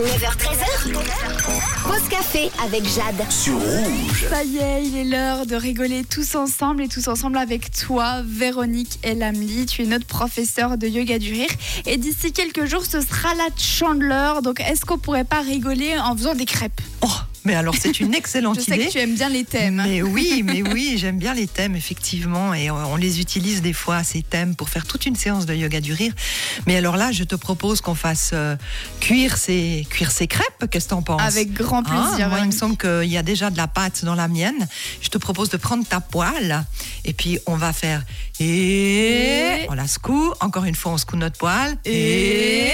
[0.00, 0.92] 9h13h.
[1.82, 3.30] Pause café avec Jade.
[3.30, 4.26] sur rouge.
[4.30, 8.22] Ça y est, il est l'heure de rigoler tous ensemble et tous ensemble avec toi,
[8.24, 9.66] Véronique Elamli.
[9.66, 11.50] Tu es notre professeure de yoga du rire.
[11.84, 14.40] Et d'ici quelques jours, ce sera la chandeleur.
[14.40, 16.80] Donc, est-ce qu'on pourrait pas rigoler en faisant des crêpes?
[17.02, 17.08] Oh,
[17.44, 18.86] mais alors c'est une excellente Je sais idée.
[18.86, 19.82] que tu aimes bien les thèmes.
[19.86, 24.02] Mais oui, mais oui, j'aime bien les thèmes, effectivement, et on les utilise des fois,
[24.04, 26.12] ces thèmes, pour faire toute une séance de yoga du rire.
[26.66, 28.56] Mais alors là, je te propose qu'on fasse euh,
[29.00, 31.20] cuire, ces, cuire ces crêpes, qu'est-ce que t'en penses?
[31.22, 32.28] Avec grand plaisir.
[32.28, 34.68] moi, il me semble qu'il y a déjà de la pâte dans la mienne.
[35.00, 36.64] Je te propose de prendre ta poêle,
[37.04, 38.02] et puis on va faire...
[38.42, 39.66] Et...
[39.68, 41.76] On la secoue, encore une fois, on secoue notre poêle.
[41.84, 42.70] Et-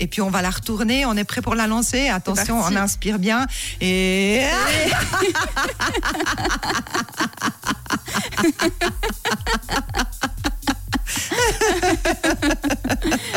[0.00, 2.08] Et puis on va la retourner, on est prêt pour la lancer.
[2.08, 3.46] Attention, on inspire bien.
[3.80, 4.07] Et...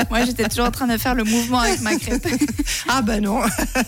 [0.10, 2.28] Moi, j'étais toujours en train de faire le mouvement avec ma crêpe.
[2.88, 3.40] Ah ben non.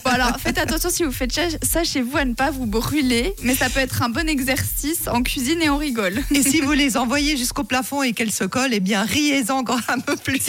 [0.06, 2.66] Bon, alors, faites attention si vous faites ça- ça chez vous à ne pas vous
[2.66, 3.34] brûler.
[3.44, 6.22] Mais ça peut être un bon exercice en cuisine et on rigole.
[6.34, 9.82] Et si vous les envoyez jusqu'au plafond et qu'elles se collent, eh bien riez-en encore
[9.90, 10.40] un peu plus.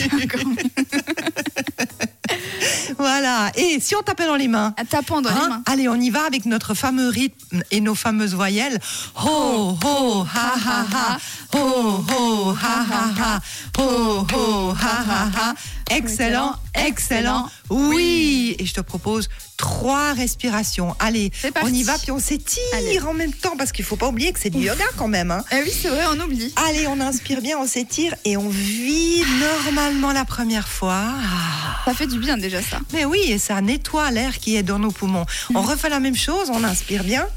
[2.99, 3.51] voilà.
[3.55, 5.63] Et si on tapait dans les mains À tapant dans les Hein mains.
[5.65, 8.79] Allez, on y va avec notre fameux rythme et nos fameuses voyelles.
[9.23, 11.17] Ho, ho, ha, ha, ha.
[11.53, 13.39] Ho, ho, ha, ha, ha.
[13.77, 15.53] Ho, ho, ha, ha, ha.
[15.91, 17.47] Excellent, excellent.
[17.69, 18.55] Oui.
[18.59, 20.95] Et je te propose trois respirations.
[20.99, 22.99] Allez, on y va, puis on s'étire Allez.
[23.01, 25.31] en même temps, parce qu'il faut pas oublier que c'est du yoga quand même.
[25.31, 25.43] hein.
[25.51, 26.51] Eh oui, c'est vrai, on oublie.
[26.67, 31.01] Allez, on inspire bien, on s'étire et on vide normalement la première fois.
[31.05, 31.81] Ah.
[31.85, 32.79] Ça fait du bien déjà ça.
[32.91, 35.25] Mais oui, et ça nettoie l'air qui est dans nos poumons.
[35.53, 37.27] On refait la même chose, on inspire bien.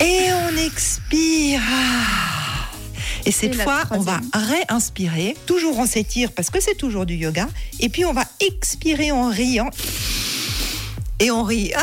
[0.00, 1.60] Et on expire.
[3.26, 5.36] Et cette Et fois, on va réinspirer.
[5.46, 7.48] Toujours on s'étire parce que c'est toujours du yoga.
[7.80, 9.70] Et puis on va expirer en riant.
[11.20, 11.72] Et on rit.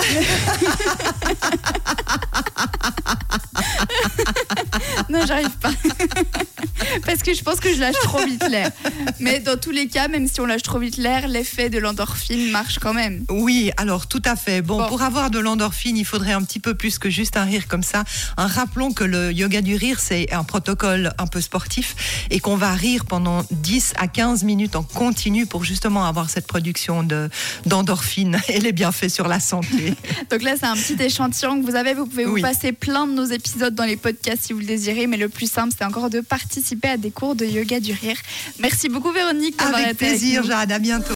[5.10, 5.74] Non, j'arrive pas.
[7.06, 8.72] Parce que je pense que je lâche trop vite l'air.
[9.20, 12.52] Mais dans tous les cas, même si on lâche trop vite l'air, l'effet de l'endorphine
[12.52, 13.26] marche quand même.
[13.30, 14.62] Oui, alors tout à fait.
[14.62, 14.88] Bon, Bon.
[14.88, 17.84] pour avoir de l'endorphine, il faudrait un petit peu plus que juste un rire comme
[17.84, 18.04] ça.
[18.38, 21.96] Un, rappelons que le yoga du rire, c'est un protocole un peu sportif
[22.30, 26.48] et qu'on va rire pendant 10 à 15 minutes en continu pour justement avoir cette
[26.48, 27.30] production de
[27.66, 29.94] d'endorphine et les bienfaits sur la santé.
[30.32, 31.94] Donc là, c'est un petit échantillon que vous avez.
[31.94, 32.42] Vous pouvez vous Oui.
[32.42, 35.08] passer plein de nos épisodes dans les podcasts si vous le désirez.
[35.08, 38.18] Mais le plus simple, c'est encore de participer à des cours de yoga du rire.
[38.60, 39.56] Merci beaucoup, Véronique.
[39.62, 40.44] Avec plaisir.
[40.44, 40.72] Jade.
[40.72, 41.04] À bientôt.